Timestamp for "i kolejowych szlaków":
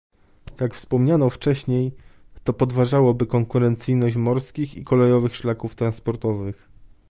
4.75-5.75